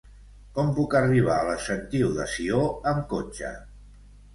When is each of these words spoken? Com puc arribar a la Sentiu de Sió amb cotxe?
Com 0.55 0.71
puc 0.79 0.95
arribar 1.01 1.37
a 1.39 1.45
la 1.51 1.55
Sentiu 1.67 2.13
de 2.19 2.29
Sió 2.35 2.67
amb 2.95 3.09
cotxe? 3.17 3.59